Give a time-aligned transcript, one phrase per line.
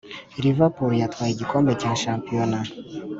[0.43, 2.59] liverpool yatwaye igikombe cya shampiyona